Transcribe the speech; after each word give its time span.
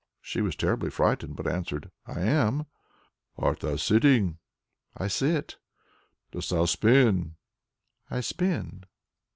She 0.23 0.41
was 0.41 0.55
terribly 0.55 0.89
frightened, 0.89 1.35
but 1.35 1.45
answered, 1.45 1.91
"I 2.07 2.21
am." 2.21 2.65
"Art 3.37 3.59
thou 3.59 3.75
sitting?" 3.75 4.39
"I 4.97 5.07
sit." 5.07 5.57
"Dost 6.31 6.49
thou 6.49 6.65
spin?" 6.65 7.35
"I 8.09 8.21
spin." 8.21 8.85